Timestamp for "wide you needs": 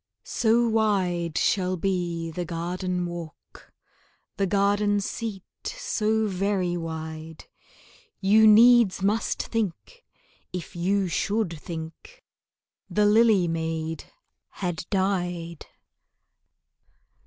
6.75-9.03